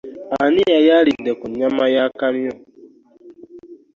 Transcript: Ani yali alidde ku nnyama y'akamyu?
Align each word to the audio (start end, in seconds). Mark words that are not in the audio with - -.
Ani 0.41 0.61
yali 0.73 0.89
alidde 0.99 1.31
ku 1.39 1.45
nnyama 1.51 1.83
y'akamyu? 1.95 2.53